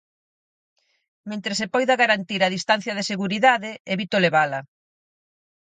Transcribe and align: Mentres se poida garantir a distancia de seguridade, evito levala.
Mentres 1.29 1.57
se 1.59 1.67
poida 1.73 1.99
garantir 2.03 2.41
a 2.43 2.53
distancia 2.55 2.95
de 2.97 3.07
seguridade, 3.11 3.71
evito 3.93 4.17
levala. 4.25 4.59